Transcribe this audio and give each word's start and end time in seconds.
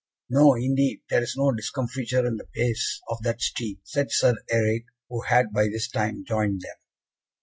"No, 0.31 0.55
indeed, 0.55 1.03
there 1.11 1.21
is 1.21 1.35
no 1.37 1.51
discomfiture 1.51 2.25
in 2.25 2.37
the 2.37 2.45
pace 2.55 2.99
of 3.07 3.21
that 3.21 3.39
steed," 3.39 3.81
said 3.83 4.11
Sir 4.11 4.33
Eric, 4.49 4.85
who 5.09 5.21
had 5.21 5.53
by 5.53 5.65
this 5.67 5.87
time 5.89 6.25
joined 6.25 6.61
them. 6.61 6.77